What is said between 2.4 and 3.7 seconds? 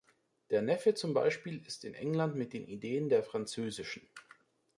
den Ideen der frz.